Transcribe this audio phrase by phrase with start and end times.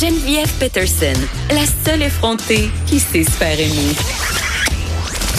[0.00, 1.20] Geneviève Peterson,
[1.50, 3.96] la seule effrontée qui sait se faire aimer.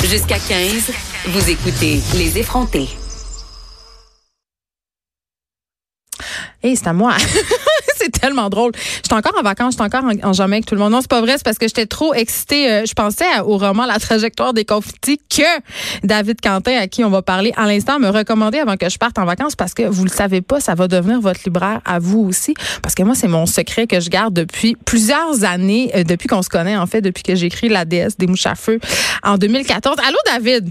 [0.04, 0.92] Jusqu'à 15,
[1.28, 2.90] vous écoutez Les effrontés.
[6.62, 7.16] Hey, c'est à moi.
[8.14, 8.72] c'est tellement drôle.
[9.04, 10.92] J'étais encore en vacances, j'étais encore en, en Jamaïque, tout le monde.
[10.92, 12.72] Non, c'est pas vrai, c'est parce que j'étais trop excitée.
[12.72, 15.44] Euh, je pensais au roman La trajectoire des confettis que
[16.04, 19.18] David Quentin, à qui on va parler à l'instant, me recommandait avant que je parte
[19.20, 22.20] en vacances parce que vous le savez pas, ça va devenir votre libraire à vous
[22.20, 22.54] aussi.
[22.82, 26.42] Parce que moi, c'est mon secret que je garde depuis plusieurs années, euh, depuis qu'on
[26.42, 28.80] se connaît, en fait, depuis que j'ai écrit La déesse des mouches à feu
[29.24, 29.98] en 2014.
[30.06, 30.70] Allô, David?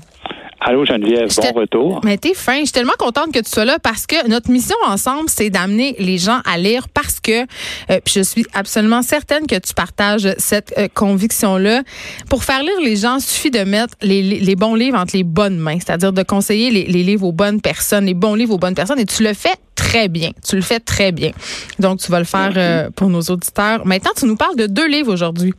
[0.61, 2.01] Allô Geneviève, bon retour.
[2.05, 2.59] Mais t'es fin.
[2.59, 5.95] Je suis tellement contente que tu sois là parce que notre mission ensemble, c'est d'amener
[6.01, 7.43] les gens à lire parce que,
[7.91, 11.83] euh, je suis absolument certaine que tu partages cette euh, conviction-là.
[12.29, 15.17] Pour faire lire les gens, il suffit de mettre les, les- les bons livres entre
[15.17, 18.55] les bonnes mains, c'est-à-dire de conseiller les, les livres aux bonnes personnes, les bons livres
[18.55, 20.31] aux bonnes personnes, et tu le fais très bien.
[20.47, 21.31] Tu le fais très bien.
[21.79, 23.87] Donc, tu vas le faire euh, pour nos auditeurs.
[23.87, 25.55] Maintenant, tu nous parles de deux livres aujourd'hui.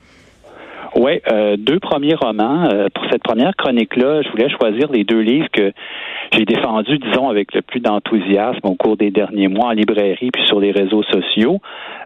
[0.95, 2.67] Oui, euh, deux premiers romans.
[2.71, 5.71] Euh, pour cette première chronique-là, je voulais choisir les deux livres que
[6.33, 10.45] j'ai défendus, disons, avec le plus d'enthousiasme au cours des derniers mois en librairie puis
[10.45, 11.59] sur les réseaux sociaux.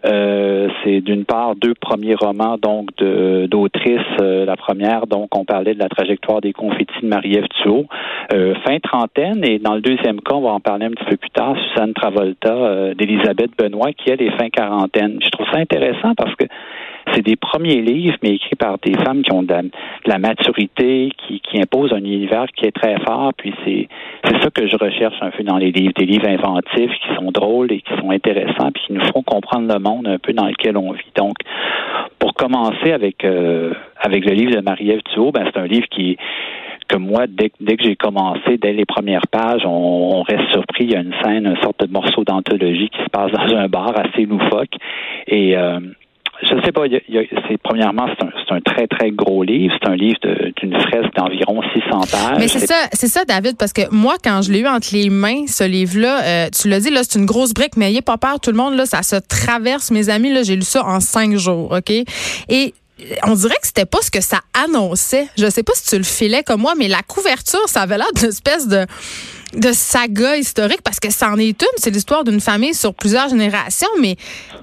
[0.06, 4.00] Euh, c'est d'une part deux premiers romans donc d'autrices.
[4.20, 7.86] Euh, la première, donc, on parlait de la trajectoire des confettis de Marie-Ève Thuot,
[8.32, 11.16] euh, fin trentaine, et dans le deuxième cas, on va en parler un petit peu
[11.16, 15.18] plus tard, Suzanne Travolta euh, d'Elisabeth Benoît, qui elle est fin quarantaine.
[15.24, 16.44] Je trouve ça intéressant parce que
[17.12, 19.70] c'est des premiers livres, mais écrits par des femmes qui ont de la, de
[20.06, 23.32] la maturité, qui, qui imposent un univers qui est très fort.
[23.36, 23.88] Puis c'est
[24.24, 27.30] c'est ça que je recherche un peu dans les livres, des livres inventifs qui sont
[27.30, 30.46] drôles et qui sont intéressants, puis qui nous font comprendre le monde un peu dans
[30.46, 31.12] lequel on vit.
[31.16, 31.36] Donc,
[32.18, 36.16] pour commencer avec euh, avec le livre de Marie-Ève Thuot, ben c'est un livre qui
[36.88, 39.70] que moi, dès, dès que j'ai commencé, dès les premières pages, on,
[40.16, 40.84] on reste surpris.
[40.84, 43.68] Il y a une scène, une sorte de morceau d'anthologie qui se passe dans un
[43.68, 44.74] bar assez loufoque.
[45.26, 45.80] Et euh,
[46.42, 46.82] je sais pas,
[47.48, 49.74] c'est premièrement, c'est un, c'est un très, très gros livre.
[49.80, 50.18] C'est un livre
[50.56, 52.38] d'une fresque d'environ 600 pages.
[52.38, 55.10] Mais c'est ça, c'est ça, David, parce que moi, quand je l'ai eu entre les
[55.10, 58.18] mains, ce livre-là, euh, tu l'as dit, là, c'est une grosse brique, mais ayez pas
[58.18, 59.90] peur, tout le monde, là, ça se traverse.
[59.90, 61.90] Mes amis, là, j'ai lu ça en cinq jours, OK?
[61.90, 62.74] Et
[63.26, 65.26] on dirait que c'était pas ce que ça annonçait.
[65.36, 68.12] Je sais pas si tu le filais comme moi, mais la couverture, ça avait l'air
[68.14, 68.86] d'une espèce de
[69.56, 73.88] de saga historique parce que c'en est une, c'est l'histoire d'une famille sur plusieurs générations,
[74.00, 74.16] mais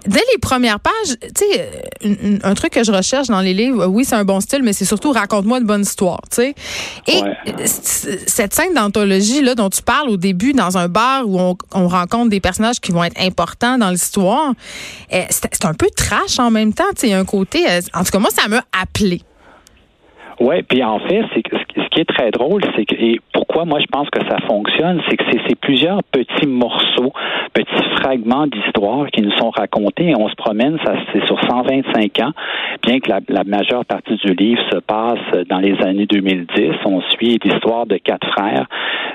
[0.06, 1.70] dès les premières pages, tu sais,
[2.06, 4.74] euh, un truc que je recherche dans les livres, oui, c'est un bon style, mais
[4.74, 6.56] c'est surtout raconte-moi une bonne histoire, tu sais.
[7.08, 7.66] Et Ouais.
[7.66, 11.88] cette scène d'anthologie là dont tu parles au début dans un bar où on, on
[11.88, 14.54] rencontre des personnages qui vont être importants dans l'histoire,
[15.14, 17.66] euh, c'est un peu trash en même temps, tu sais, il y a un côté,
[17.70, 19.22] euh, en tout cas moi ça m'a appelé.
[20.40, 21.56] Oui, puis en fait, c'est que
[22.06, 25.56] très drôle, c'est que et pourquoi moi je pense que ça fonctionne, c'est que c'est
[25.56, 27.14] plusieurs petits morceaux,
[27.54, 32.20] petits fragments d'histoire qui nous sont racontés et on se promène, ça c'est sur 125
[32.20, 32.32] ans,
[32.84, 36.72] bien que la, majeure partie du livre se passe dans les années 2010.
[36.86, 38.68] On suit l'histoire de quatre frères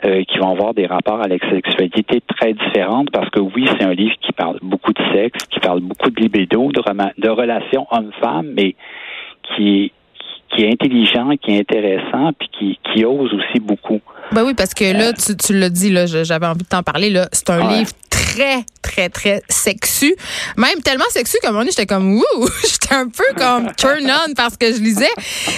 [0.05, 3.85] euh, qui vont avoir des rapports à la sexualité très différentes parce que oui, c'est
[3.85, 6.83] un livre qui parle beaucoup de sexe, qui parle beaucoup de libido, de,
[7.19, 8.75] de relations homme-femme, mais
[9.55, 9.93] qui est
[10.55, 14.01] qui est intelligent, qui est intéressant, puis qui, qui ose aussi beaucoup.
[14.33, 17.11] Ben oui, parce que là, tu, tu l'as dit, là, j'avais envie de t'en parler.
[17.11, 17.79] Là, c'est un Ouais.
[17.79, 20.15] livre très, très, très sexu.
[20.57, 24.35] Même tellement sexu un moment donné, j'étais comme ouh, j'étais un peu comme turn on
[24.35, 25.11] parce que je lisais.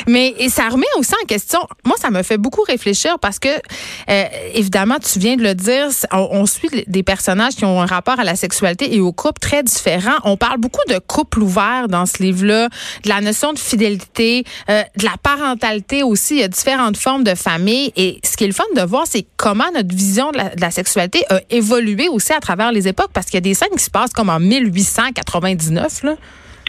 [0.06, 1.61] Mais et ça remet aussi en question.
[1.84, 4.25] Moi, ça me fait beaucoup réfléchir parce que euh,
[4.55, 8.19] évidemment, tu viens de le dire, on, on suit des personnages qui ont un rapport
[8.19, 10.19] à la sexualité et au couple très différents.
[10.25, 12.69] On parle beaucoup de couple ouvert dans ce livre-là,
[13.04, 16.36] de la notion de fidélité, euh, de la parentalité aussi.
[16.36, 17.92] Il y a différentes formes de famille.
[17.97, 21.24] Et ce qui est le fun de voir, c'est comment notre vision de la sexualité
[21.31, 23.91] a évolué aussi à travers les époques, parce qu'il y a des scènes qui se
[23.91, 26.04] passent comme en 1899.
[26.04, 26.15] Là.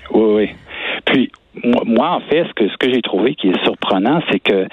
[0.10, 0.50] Oui, oui.
[1.06, 1.32] Puis,
[1.86, 4.66] moi, en fait, ce que, ce que j'ai trouvé qui est surprenant, c'est que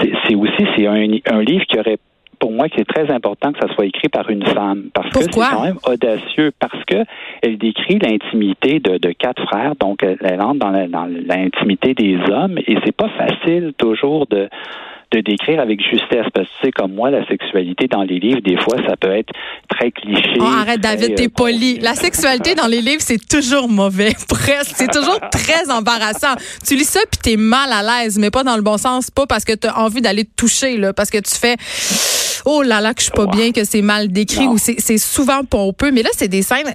[0.00, 1.98] c'est c'est aussi c'est un, un livre qui aurait
[2.38, 5.22] pour moi, qui est très important que ça soit écrit par une femme, parce que
[5.22, 7.04] c'est quand même audacieux, parce que
[7.42, 12.58] elle décrit l'intimité de, de quatre frères, donc elle, elle entre dans l'intimité des hommes,
[12.58, 14.48] et c'est pas facile toujours de
[15.12, 16.26] de décrire avec justesse.
[16.32, 19.10] Parce que tu sais, comme moi, la sexualité dans les livres, des fois, ça peut
[19.10, 19.32] être
[19.68, 20.36] très cliché.
[20.40, 21.78] Oh, arrête, David, t'es euh, poli.
[21.78, 24.72] La sexualité dans les livres, c'est toujours mauvais, presque.
[24.76, 26.34] C'est toujours très embarrassant.
[26.66, 29.26] Tu lis ça puis t'es mal à l'aise, mais pas dans le bon sens, pas
[29.26, 31.56] parce que t'as envie d'aller te toucher, là, parce que tu fais
[32.44, 35.44] oh là là que je suis pas bien, que c'est mal décrit ou c'est souvent
[35.44, 35.90] pompeux.
[35.90, 36.72] Mais là, c'est des scènes,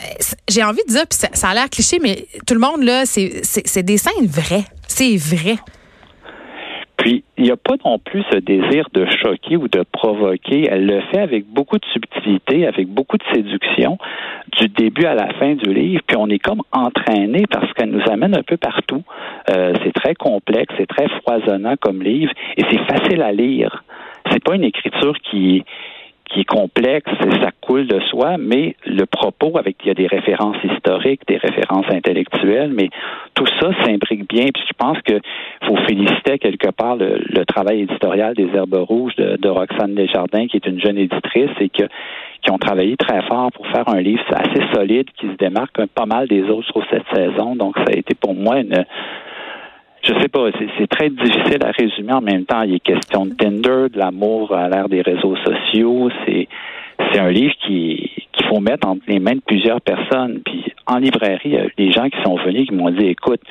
[0.49, 3.05] j'ai envie de dire, puis ça, ça a l'air cliché, mais tout le monde, là,
[3.05, 4.65] c'est des scènes vraies.
[4.87, 5.57] C'est vrai.
[7.01, 10.67] Puis, il n'y a pas non plus ce désir de choquer ou de provoquer.
[10.69, 13.97] Elle le fait avec beaucoup de subtilité, avec beaucoup de séduction,
[14.59, 16.03] du début à la fin du livre.
[16.05, 19.01] Puis, on est comme entraîné parce qu'elle nous amène un peu partout.
[19.49, 23.83] Euh, c'est très complexe, c'est très foisonnant comme livre et c'est facile à lire.
[24.29, 25.63] C'est pas une écriture qui
[26.31, 27.11] qui est complexe,
[27.41, 31.37] ça coule de soi, mais le propos, avec il y a des références historiques, des
[31.37, 32.89] références intellectuelles, mais
[33.33, 34.45] tout ça s'imbrique bien.
[34.53, 35.19] Puis je pense que
[35.67, 40.57] faut féliciter quelque part le, travail éditorial des Herbes Rouges de, de, Roxane Desjardins, qui
[40.57, 41.83] est une jeune éditrice et que,
[42.41, 46.05] qui ont travaillé très fort pour faire un livre assez solide qui se démarque pas
[46.05, 47.55] mal des autres sur cette saison.
[47.55, 48.85] Donc ça a été pour moi une
[50.03, 52.63] je sais pas, c'est très difficile à résumer en même temps.
[52.63, 56.09] Il est question de Tinder, de l'amour à l'ère des réseaux sociaux.
[56.25, 56.47] C'est
[57.11, 60.41] c'est un livre qui qu'il faut mettre entre les mains de plusieurs personnes.
[60.45, 63.41] Puis en librairie, il des gens qui sont venus qui m'ont dit écoute,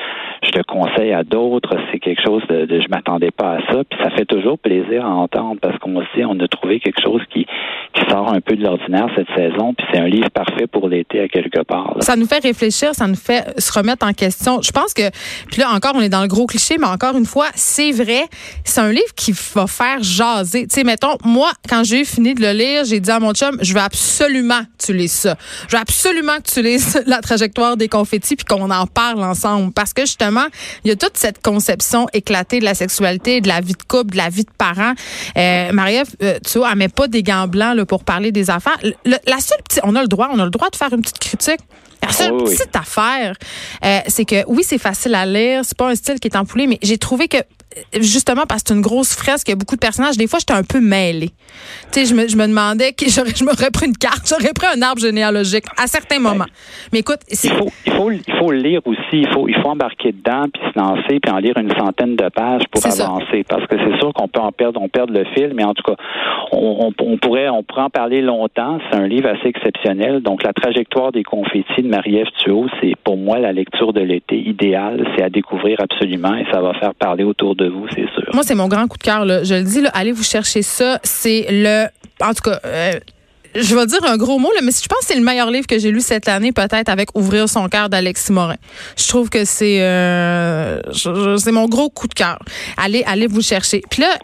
[0.43, 3.85] je le conseille à d'autres, c'est quelque chose de, de je m'attendais pas à ça.
[3.85, 7.23] Puis ça fait toujours plaisir à entendre parce qu'on sait on a trouvé quelque chose
[7.33, 7.47] qui
[7.93, 9.75] qui sort un peu de l'ordinaire cette saison.
[9.75, 11.97] Puis c'est un livre parfait pour l'été à quelque part.
[12.01, 14.63] Ça nous fait réfléchir, ça nous fait se remettre en question.
[14.63, 15.11] Je pense que
[15.51, 18.23] puis là encore on est dans le gros cliché, mais encore une fois c'est vrai,
[18.65, 20.67] c'est un livre qui va faire jaser.
[20.67, 23.59] Tu sais mettons moi quand j'ai fini de le lire, j'ai dit à mon chum
[23.61, 25.37] je veux absolument que tu lises ça.
[25.69, 29.73] Je veux absolument que tu lises la trajectoire des confettis puis qu'on en parle ensemble
[29.73, 30.47] parce que justement,
[30.85, 34.13] il y a toute cette conception éclatée de la sexualité, de la vie de couple,
[34.13, 34.95] de la vie de parents.
[35.37, 38.51] Euh, Marie-Ève, euh, tu vois, elle met pas des gants blancs là, pour parler des
[38.51, 38.79] affaires.
[39.05, 41.19] la seule petite, on a le droit, on a le droit de faire une petite
[41.19, 41.61] critique.
[42.03, 43.37] La seule petite affaire,
[43.85, 46.67] euh, c'est que oui, c'est facile à lire, c'est pas un style qui est empoulé,
[46.67, 47.37] mais j'ai trouvé que
[48.01, 50.17] justement parce que c'est une grosse fresque, il y a beaucoup de personnages.
[50.17, 51.31] Des fois, j'étais un peu mêlée.
[51.93, 54.53] Tu sais, je me, je me demandais que j'aurais, je m'aurais pris une carte, j'aurais
[54.53, 56.47] pris un arbre généalogique à certains moments.
[56.93, 59.01] Mais écoute, il faut, il faut, il faut le lire aussi.
[59.13, 62.29] Il faut, il faut embarquer dedans puis se lancer puis en lire une centaine de
[62.29, 63.45] pages pour avancer.
[63.49, 65.83] Parce que c'est sûr qu'on peut en perdre, on perd le fil, mais en tout
[65.83, 65.97] cas,
[66.53, 68.79] on, on, pourrait, on pourrait en parler longtemps.
[68.91, 70.21] C'est un livre assez exceptionnel.
[70.21, 74.37] Donc, la trajectoire des confettis de Marie-Ève Thuot, c'est pour moi la lecture de l'été
[74.37, 75.07] idéale.
[75.17, 77.60] C'est à découvrir absolument et ça va faire parler autour de
[78.33, 79.27] Moi, c'est mon grand coup de cœur.
[79.45, 80.99] Je le dis, là, allez vous chercher ça.
[81.03, 81.87] C'est le...
[82.21, 82.61] En tout cas...
[82.65, 82.93] Euh,
[83.55, 85.67] je vais dire un gros mot, là, mais je pense que c'est le meilleur livre
[85.67, 88.55] que j'ai lu cette année, peut-être avec Ouvrir son cœur d'Alexis Morin.
[88.97, 92.39] Je trouve que c'est euh, c'est mon gros coup de cœur.
[92.77, 93.83] Allez, allez vous chercher.
[93.91, 94.17] Puis là,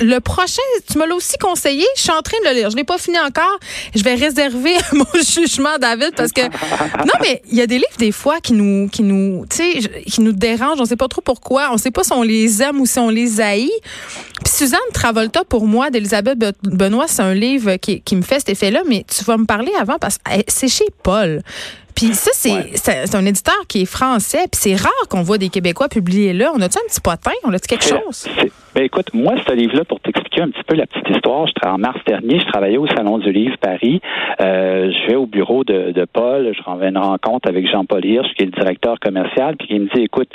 [0.00, 1.84] le prochain, tu me l'as aussi conseillé.
[1.96, 2.70] Je suis en train de le lire.
[2.70, 3.58] Je l'ai pas fini encore.
[3.94, 7.88] Je vais réserver mon jugement, David, parce que non, mais il y a des livres
[7.98, 10.80] des fois qui nous, qui nous, qui nous dérangent.
[10.80, 11.70] On sait pas trop pourquoi.
[11.72, 13.70] On sait pas si on les aime ou si on les haït.
[14.44, 18.50] Puis Suzanne Travolta, pour moi, d'Elisabeth Benoît, c'est un livre qui, qui me fait cet
[18.50, 18.82] effet-là.
[18.86, 21.42] Mais tu vas me parler avant parce que c'est chez Paul.
[22.00, 24.48] Puis ça, c'est un éditeur qui est français.
[24.50, 26.50] Puis c'est rare qu'on voit des Québécois publier là.
[26.56, 27.32] On a-tu un petit potin?
[27.44, 28.26] On a-tu quelque chose?
[28.74, 31.76] Ben écoute, moi, ce livre-là, pour t'expliquer un petit peu la petite histoire, je, en
[31.76, 34.00] mars dernier, je travaillais au Salon du Livre Paris.
[34.40, 38.32] Euh, je vais au bureau de, de Paul, je renvoie une rencontre avec Jean-Paul Hirsch,
[38.36, 40.28] qui est le directeur commercial, puis il me dit, écoute,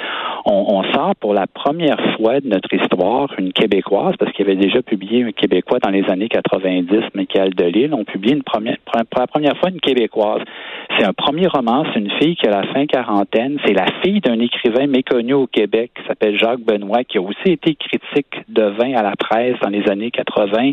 [0.45, 4.57] on, on, sort pour la première fois de notre histoire une Québécoise, parce qu'il avait
[4.57, 7.93] déjà publié un Québécois dans les années 90, Michael Delille.
[7.93, 10.41] On publie une première, pour la première fois une Québécoise.
[10.99, 13.57] C'est un premier roman, c'est une fille qui a la fin quarantaine.
[13.65, 17.51] C'est la fille d'un écrivain méconnu au Québec qui s'appelle Jacques Benoît, qui a aussi
[17.51, 20.71] été critique de vin à la presse dans les années 80.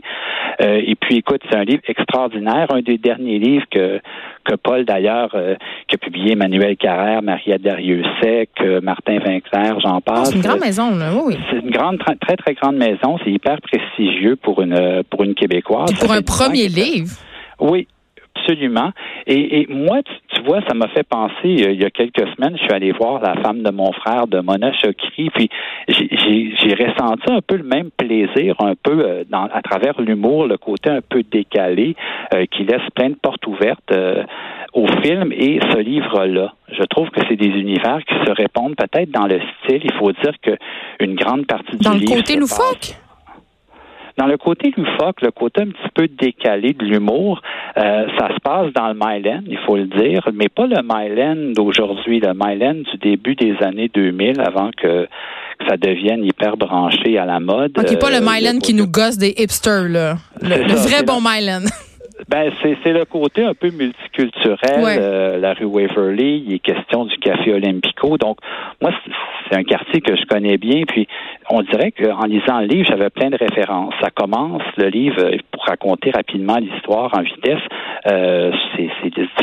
[0.61, 4.01] Euh, et puis, écoute, c'est un livre extraordinaire, un des derniers livres que,
[4.45, 5.55] que Paul, d'ailleurs, euh,
[5.87, 10.31] qui a publié Emmanuel Carrère, Maria Dariussec, euh, Martin Vinclair, j'en passe.
[10.31, 11.37] c'est une grande maison, là, oui.
[11.51, 13.19] C'est une grande, très, très grande maison.
[13.25, 15.93] C'est hyper prestigieux pour une, pour une Québécoise.
[16.01, 17.11] pour un premier livre.
[17.61, 17.87] Oui,
[18.43, 18.91] Absolument.
[19.27, 22.63] Et, et moi, tu, vois, ça m'a fait penser, il y a quelques semaines, je
[22.65, 25.49] suis allé voir la femme de mon frère, de Mona Chokri, puis
[25.89, 30.57] j'ai ressenti un peu le même plaisir, un peu euh, dans, à travers l'humour, le
[30.57, 31.95] côté un peu décalé,
[32.35, 34.25] euh, qui laisse plein de portes ouvertes euh,
[34.73, 36.55] au film et ce livre-là.
[36.73, 39.83] Je trouve que c'est des univers qui se répondent peut-être dans le style.
[39.85, 40.53] Il faut dire que
[41.01, 41.93] une grande partie du livre...
[41.93, 42.97] Dans le côté loufoque?
[44.19, 47.41] Dans le côté loufoque, le côté un petit peu décalé de l'humour,
[47.79, 51.53] euh, ça se passe dans le Myland, il faut le dire, mais pas le Myland
[51.55, 55.09] d'aujourd'hui, le Myland du début des années 2000, avant que
[55.69, 57.73] ça devienne hyper branché à la mode.
[57.79, 60.17] OK, pas le Euh, Mylan qui nous gosse des hipsters, là.
[60.43, 61.65] Le, vrai bon la- Mylan.
[62.29, 64.03] Ben, c'est, c'est le côté un peu multiculturel.
[64.83, 64.97] Ouais.
[64.99, 68.17] euh, la rue Waverly, il est question du Café Olympico.
[68.19, 68.39] Donc,
[68.81, 68.91] moi,
[69.51, 70.85] c'est, un quartier que je connais bien.
[70.87, 71.07] Puis,
[71.51, 73.93] on dirait qu'en lisant le livre, j'avais plein de références.
[74.01, 77.61] Ça commence, le livre, euh, pour raconter rapidement l'histoire en vitesse.
[78.07, 78.89] euh, c'est,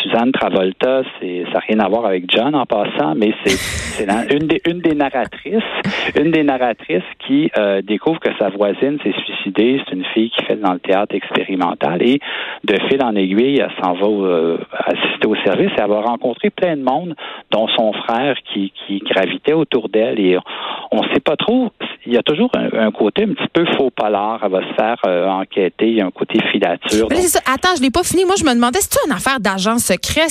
[0.01, 1.03] Suzanne Travolta.
[1.19, 4.79] C'est, ça n'a rien à voir avec John en passant, mais c'est, une, des, une
[4.79, 5.63] des narratrices,
[6.17, 9.81] une des narratrices qui euh, découvre que sa voisine s'est suicidée.
[9.85, 12.19] C'est une fille qui fait dans le théâtre expérimental et
[12.63, 16.49] de fil en aiguille, elle s'en va euh, assister au service et elle va rencontrer
[16.49, 17.15] plein de monde,
[17.51, 20.39] dont son frère qui, qui gravitait autour d'elle.
[20.91, 21.71] On ne sait pas trop.
[22.05, 24.39] Il y a toujours un, un côté un petit peu faux polar.
[24.43, 25.87] Elle va se faire euh, enquêter.
[25.89, 27.07] Il y a un côté filature.
[27.09, 27.41] Mais Donc, c'est ça.
[27.51, 28.25] Attends, je l'ai pas fini.
[28.25, 30.27] Moi, je me demandais, c'est-tu une affaire d'agent secret?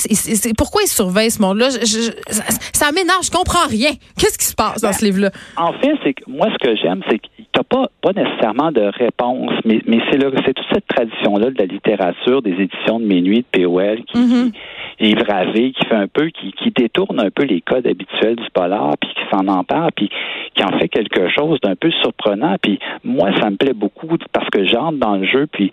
[0.57, 1.69] Pourquoi ils surveillent ce monde-là?
[1.71, 3.91] Ça ça m'énerve, je comprends rien.
[4.17, 5.31] Qu'est-ce qui se passe dans ce livre-là?
[5.57, 8.81] En fait, c'est que moi, ce que j'aime, c'est que t'as pas, pas nécessairement de
[8.81, 10.19] réponse, mais, mais c'est
[10.53, 14.51] toute cette tradition-là de la littérature, des éditions de minuit de POL, qui, Mhm.
[14.51, 14.57] qui
[14.99, 18.49] est gravé, qui fait un peu, qui, qui détourne un peu les codes habituels du
[18.53, 20.09] polar, puis qui s'en empare, puis
[20.53, 22.55] qui en fait quelque chose d'un peu surprenant.
[22.61, 25.71] Puis moi, ça me plaît beaucoup parce que j'entre dans le jeu, puis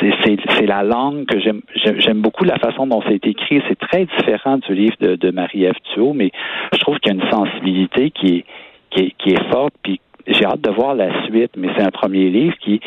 [0.00, 1.62] c'est- la langue que j'aime.
[1.74, 3.60] J'aime beaucoup la façon dont c'est écrit.
[3.68, 6.30] C'est très différent du livre de, de Marie-Ève Thuot, mais
[6.72, 8.44] je trouve qu'il y a une sensibilité qui est,
[8.90, 11.90] qui est, qui est forte, puis j'ai hâte de voir la suite, mais c'est un
[11.90, 12.80] premier livre qui,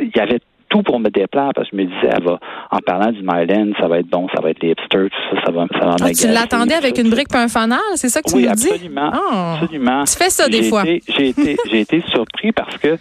[0.00, 2.38] il y avait tout pour me déplaire, parce que je me disais, elle va,
[2.70, 5.42] en parlant du Myland, ça va être bon, ça va être les hipsters, tout ça,
[5.44, 7.78] ça va, ça va Ah, tu l'attendais avec une brique et un fanal?
[7.96, 8.70] C'est ça que tu Oui, nous dis?
[8.70, 9.10] absolument.
[9.12, 9.58] Ah.
[9.60, 10.04] Absolument.
[10.04, 10.84] Tu fais ça des fois.
[10.84, 12.96] J'ai été, j'ai été surpris parce que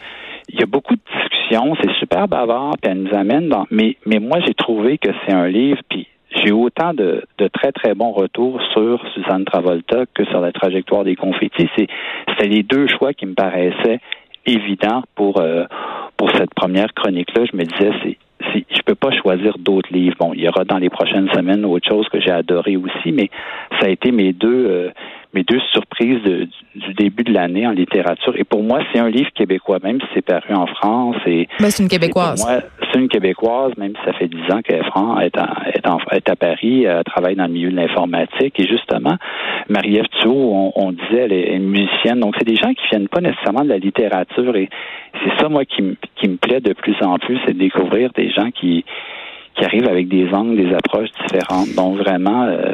[0.51, 3.65] il y a beaucoup de discussions, c'est super bavard, puis elle nous amène dans.
[3.69, 6.07] Mais, mais moi, j'ai trouvé que c'est un livre, puis
[6.43, 11.03] j'ai autant de, de très, très bons retours sur Suzanne Travolta que sur la trajectoire
[11.03, 11.69] des confettis.
[11.77, 11.87] C'est,
[12.29, 13.99] c'était les deux choix qui me paraissaient
[14.45, 15.65] évidents pour, euh,
[16.17, 17.45] pour cette première chronique-là.
[17.51, 18.17] Je me disais, c'est,
[18.53, 20.15] c'est, je peux pas choisir d'autres livres.
[20.19, 23.29] Bon, il y aura dans les prochaines semaines autre chose que j'ai adoré aussi, mais
[23.79, 24.89] ça a été mes deux, euh,
[25.33, 28.33] mes deux surprises de- du, début de l'année en littérature.
[28.37, 31.17] Et pour moi, c'est un livre québécois, même si c'est paru en France.
[31.27, 32.41] Et Ben, c'est une et Québécoise.
[32.41, 34.85] pour moi, c'est une Québécoise, même si ça fait dix ans qu'elle est,
[35.21, 38.59] est, à Paris, elle travaille dans le milieu de l'informatique.
[38.59, 39.15] Et justement,
[39.69, 42.19] Marie-Ève on, on disait, elle est, musicienne.
[42.19, 44.55] Donc, c'est des gens qui viennent pas nécessairement de la littérature.
[44.55, 44.69] Et
[45.23, 48.11] c'est ça, moi, qui, me- qui me plaît de plus en plus, c'est de découvrir
[48.13, 48.83] des gens qui,
[49.55, 51.73] qui arrivent avec des angles, des approches différentes.
[51.75, 52.73] Donc, vraiment, euh,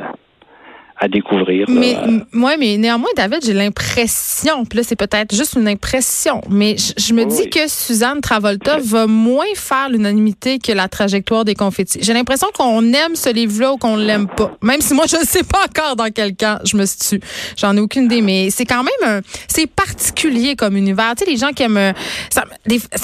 [0.98, 1.66] à découvrir.
[1.70, 1.98] Mais
[2.32, 7.14] moi, mais néanmoins, David, j'ai l'impression, puis là, c'est peut-être juste une impression, mais je,
[7.14, 12.00] me Oui, dis que Suzanne Travolta va moins faire l'unanimité que la trajectoire des confettis.
[12.02, 14.56] J'ai l'impression qu'on aime ce livre-là ou qu'on l'aime pas.
[14.62, 17.20] Même si moi, je ne sais pas encore dans quel camp je me situe.
[17.58, 21.14] J'en ai aucune idée, mais c'est quand même un, c'est particulier comme univers.
[21.18, 21.92] Tu sais, les gens qui aiment, euh,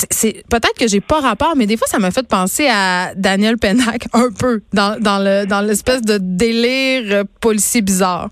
[0.09, 3.57] c'est, peut-être que j'ai pas rapport, mais des fois, ça m'a fait penser à Daniel
[3.57, 7.23] Pennac un peu dans, dans le, dans l'espèce de délire euh,
[7.81, 8.29] bizarre.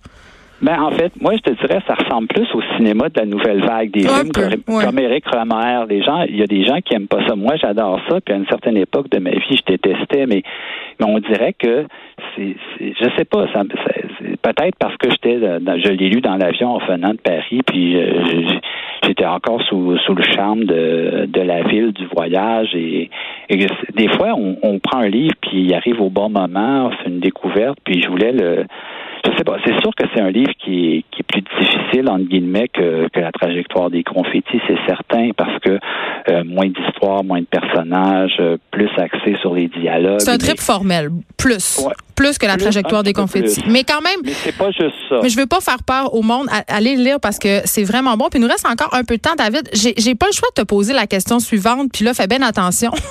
[0.62, 3.62] Ben, en fait, moi, je te dirais, ça ressemble plus au cinéma de la nouvelle
[3.64, 4.84] vague, des films peu, comme, ouais.
[4.84, 5.86] comme Éric Romer.
[5.88, 7.36] Les gens, il y a des gens qui aiment pas ça.
[7.36, 8.20] Moi, j'adore ça.
[8.20, 10.44] Puis à une certaine époque de ma vie, je détestais, mais,
[11.00, 11.86] mais on dirait que
[12.36, 13.64] c'est, je sais pas, ça,
[14.42, 17.96] peut-être parce que j'étais, dans- je l'ai lu dans l'avion en venant de Paris, puis
[17.96, 18.22] euh,
[19.06, 23.10] j'étais encore sous, sous le charme de, de la ville, du voyage, et,
[23.50, 27.22] des fois, on, on prend un livre, puis il arrive au bon moment, c'est une
[27.22, 28.66] découverte, puis je voulais le
[29.26, 29.58] je sais pas.
[29.66, 33.08] C'est sûr que c'est un livre qui est, qui est plus difficile, entre guillemets, que,
[33.10, 35.80] que la trajectoire des confettis, c'est certain, parce que
[36.30, 40.20] euh, moins d'histoire, moins de personnages, euh, plus axé sur les dialogues.
[40.20, 41.84] C'est un mais- trip formel, plus.
[41.86, 41.94] Ouais.
[42.20, 43.62] Plus que la Plus, trajectoire des confettis.
[43.62, 43.72] plus.
[43.72, 45.20] Mais quand même, Mais c'est pas juste ça.
[45.24, 46.48] mais je veux pas faire peur au monde.
[46.68, 48.28] Allez le lire parce que c'est vraiment bon.
[48.30, 49.70] Puis il nous reste encore un peu de temps, David.
[49.72, 51.92] J'ai j'ai pas le choix de te poser la question suivante.
[51.94, 52.92] Puis là, fais bien attention.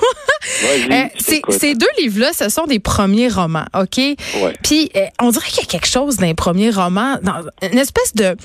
[0.91, 3.97] Euh, ces, deux livres-là, ce sont des premiers romans, OK?
[3.99, 4.17] Ouais.
[4.63, 8.15] Puis euh, on dirait qu'il y a quelque chose d'un premier roman, dans une espèce
[8.15, 8.37] de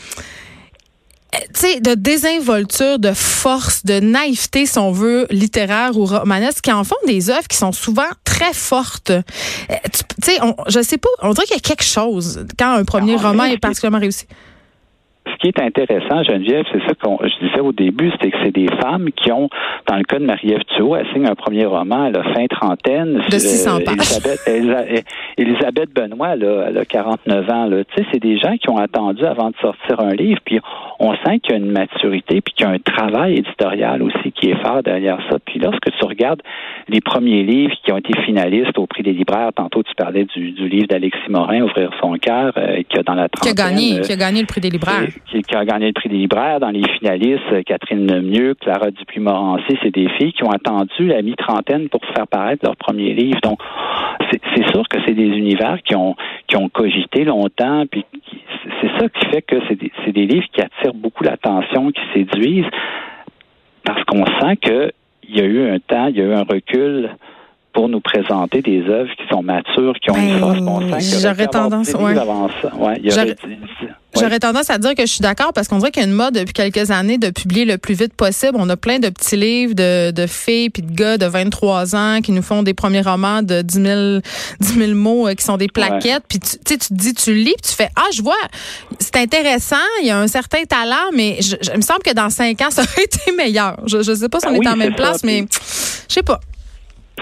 [1.54, 6.72] tu sais, de désinvolture, de force, de naïveté, si on veut, littéraire ou romanesque, qui
[6.72, 9.10] en font des œuvres qui sont souvent très fortes.
[9.12, 9.22] Euh,
[9.92, 10.38] Tu sais,
[10.68, 13.46] je sais pas, on dirait qu'il y a quelque chose quand un premier Ah, roman
[13.46, 14.26] est particulièrement réussi.
[15.26, 18.52] Ce qui est intéressant, Geneviève, c'est ça que je disais au début, c'est que c'est
[18.54, 19.50] des femmes qui ont,
[19.88, 23.22] dans le cas de Marie-Ève Thuot, elle signe un premier roman, elle a fin trentaine.
[23.30, 23.96] De 600 pages.
[23.96, 25.04] Elisabeth, Elisa-
[25.38, 27.66] Elisabeth Benoît, là, elle a 49 ans.
[27.68, 27.84] Là.
[27.86, 30.60] Tu sais, c'est des gens qui ont attendu avant de sortir un livre, puis
[31.00, 34.32] on sent qu'il y a une maturité puis qu'il y a un travail éditorial aussi
[34.32, 35.38] qui est fort derrière ça.
[35.46, 36.42] Puis lorsque tu regardes
[36.88, 40.52] les premiers livres qui ont été finalistes au prix des libraires, tantôt tu parlais du,
[40.52, 44.02] livre d'Alexis Morin, Ouvrir son cœur, euh, qui a dans la trentaine, qui a gagné,
[44.02, 46.60] qui a gagné le prix des libraires, qui, a gagné le prix des libraires.
[46.60, 51.90] Dans les finalistes, Catherine Lemieux, Clara Dupuis-Morancy, c'est des filles qui ont attendu la mi-trentaine
[51.90, 53.40] pour faire paraître leur premier livre.
[53.44, 53.60] Donc
[54.32, 56.16] c'est sûr que c'est des univers qui ont
[56.48, 58.06] qui ont cogité longtemps, puis
[58.82, 62.70] c'est ça qui fait que c'est des, livres qui attirent beaucoup l'attention, qui séduisent,
[63.84, 64.92] parce qu'on sent qu'il
[65.30, 67.10] y a eu un temps, il y a eu un recul
[67.74, 71.22] pour nous présenter des œuvres qui sont matures, qui ont une ben, force.
[71.22, 72.16] J'aurais tendance, ouais.
[74.16, 76.14] J'aurais tendance à dire que je suis d'accord parce qu'on dirait qu'il y a une
[76.14, 78.54] mode depuis quelques années de publier le plus vite possible.
[78.56, 82.22] On a plein de petits livres de, de filles puis de gars de 23 ans
[82.22, 84.20] qui nous font des premiers romans de 10 000,
[84.60, 86.24] 10 000 mots euh, qui sont des plaquettes.
[86.30, 88.36] Puis tu, tu te dis, tu lis puis tu fais, ah, je vois,
[89.00, 92.30] c'est intéressant, il y a un certain talent, mais je, il me semble que dans
[92.30, 93.80] cinq ans, ça aurait été meilleur.
[93.88, 95.46] Je ne sais pas si on ben est en même place, mais
[96.08, 96.40] je sais pas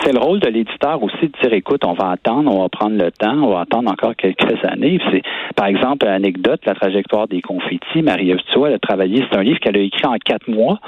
[0.03, 2.97] c'est le rôle de l'éditeur aussi de dire écoute, on va attendre, on va prendre
[2.97, 4.99] le temps, on va attendre encore quelques années.
[5.11, 5.21] C'est,
[5.55, 9.77] par exemple, l'anecdote, la trajectoire des confettis, Marie-Ève elle a travaillé, c'est un livre qu'elle
[9.77, 10.79] a écrit en quatre mois,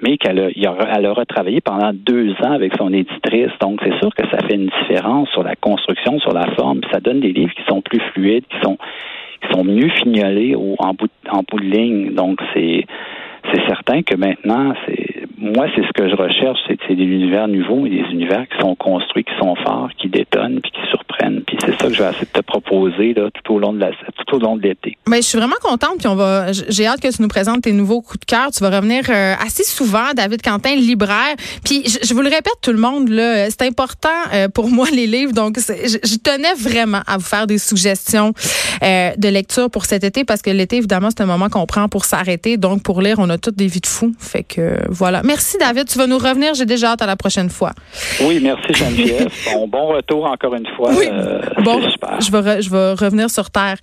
[0.00, 0.48] mais qu'elle a,
[0.96, 3.50] elle aura travaillé pendant deux ans avec son éditrice.
[3.60, 6.80] Donc, c'est sûr que ça fait une différence sur la construction, sur la forme.
[6.92, 8.78] Ça donne des livres qui sont plus fluides, qui sont
[9.42, 12.14] qui sont mieux fignolés au, en bout en bout de ligne.
[12.14, 12.84] Donc, c'est
[13.52, 17.86] c'est certain que maintenant, c'est moi, c'est ce que je recherche, c'est des univers nouveaux
[17.86, 21.40] et des univers qui sont construits, qui sont forts, qui détonnent, puis qui surprennent.
[21.46, 24.62] Puis c'est ça que je vais essayer de te proposer là, tout au long de
[24.62, 24.98] l'été.
[25.08, 27.72] Mais je suis vraiment contente, puis on va j'ai hâte que tu nous présentes tes
[27.72, 28.50] nouveaux coups de cœur.
[28.52, 31.36] Tu vas revenir euh, assez souvent, David Quentin, libraire.
[31.64, 35.06] Puis je, vous le répète, tout le monde, là, c'est important euh, pour moi les
[35.06, 35.32] livres.
[35.32, 38.34] Donc je, je, tenais vraiment à vous faire des suggestions
[38.82, 41.88] euh, de lecture pour cet été parce que l'été, évidemment, c'est un moment qu'on prend
[41.88, 42.58] pour s'arrêter.
[42.58, 44.12] Donc pour lire, on a toutes des vies de fous.
[44.18, 45.22] Fait que voilà.
[45.22, 45.88] Merci, David.
[45.88, 46.54] Tu vas nous revenir.
[46.54, 47.72] J'ai déjà hâte à la prochaine fois.
[48.22, 49.28] Oui, merci, Geneviève.
[49.52, 50.90] bon, bon retour encore une fois.
[50.94, 51.06] Oui.
[51.10, 53.76] Euh, bon, je vais, je vais revenir sur Terre.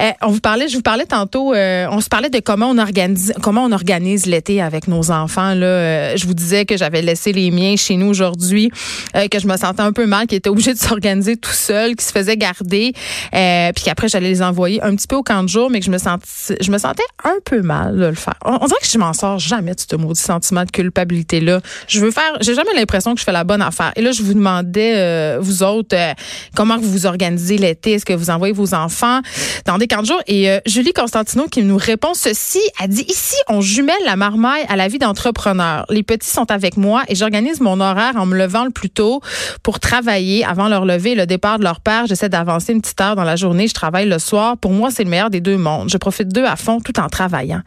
[0.00, 2.78] Euh, on vous parlait, je vous parlais tantôt, euh, on se parlait de comment on
[2.78, 5.54] organise, comment on organise l'été avec nos enfants.
[5.54, 8.70] Là, je vous disais que j'avais laissé les miens chez nous aujourd'hui,
[9.14, 12.06] que je me sentais un peu mal, qu'ils étaient obligés de s'organiser tout seuls, qu'ils
[12.06, 12.92] se faisaient garder,
[13.32, 15.90] puis qu'après j'allais les envoyer un petit peu au camp de jour, mais que je
[15.90, 16.26] me sentais,
[16.60, 18.38] je me sentais un peu mal de le faire.
[18.44, 21.60] On, on dirait que je m'en sors jamais de ce maudit sentiment de culpabilité-là.
[21.86, 23.92] Je veux faire, j'ai jamais l'impression que je fais la bonne affaire.
[23.96, 26.12] Et là, je vous demandais, euh, vous autres, euh,
[26.54, 27.92] comment vous vous organisez l'été?
[27.92, 29.20] Est-ce que vous envoyez vos enfants
[29.66, 30.20] dans des camps de jour?
[30.26, 34.64] Et euh, Julie Constantino qui nous répond ceci, a dit, ici, on jumelle la marmaille
[34.68, 35.84] à la vie d'entrepreneur.
[35.90, 39.20] Les petits sont avec moi et j'organise mon horaire en me levant le plus tôt
[39.62, 42.06] pour travailler avant leur lever le départ de leur père.
[42.06, 43.68] J'essaie d'avancer une petite heure dans la journée.
[43.68, 44.56] Je travaille le soir.
[44.56, 45.88] Pour moi, c'est le meilleur des deux mondes.
[45.90, 47.62] Je profite d'eux à fond tout en travaillant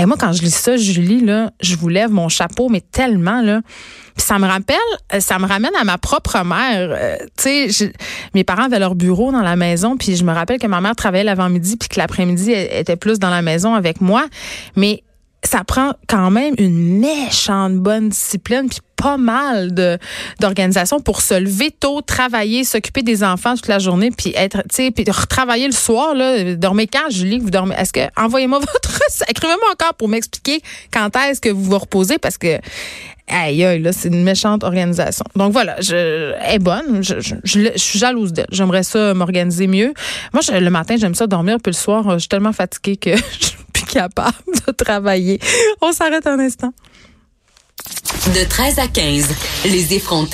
[0.00, 3.60] moi, quand je lis ça, Julie, là, je vous lève mon chapeau, mais tellement, là.
[4.16, 4.76] ça me rappelle,
[5.12, 6.90] euh, ça me ramène à ma propre mère.
[6.90, 7.92] Euh, tu sais,
[8.34, 10.96] mes parents avaient leur bureau dans la maison, puis je me rappelle que ma mère
[10.96, 14.26] travaillait l'avant-midi, puis que l'après-midi, elle était plus dans la maison avec moi.
[14.74, 15.03] Mais
[15.44, 19.74] ça prend quand même une méchante bonne discipline puis pas mal
[20.40, 24.76] d'organisation pour se lever tôt, travailler, s'occuper des enfants toute la journée puis être tu
[24.76, 29.00] sais puis retravailler le soir là, dormez quand Julie, vous dormez est-ce que envoyez-moi votre
[29.28, 30.60] écrivez-moi encore pour m'expliquer
[30.92, 32.58] quand est-ce que vous vous reposez parce que
[33.26, 35.24] Aïe, aïe, là, c'est une méchante organisation.
[35.34, 37.02] Donc voilà, je, elle est bonne.
[37.02, 38.46] Je, je, suis jalouse d'elle.
[38.50, 39.94] J'aimerais ça m'organiser mieux.
[40.34, 43.10] Moi, le matin, j'aime ça dormir, puis le soir, je suis tellement fatiguée que
[43.94, 45.38] capable de travailler.
[45.80, 46.72] On s'arrête un instant.
[48.34, 49.28] De 13 à 15,
[49.66, 50.22] les effrontés.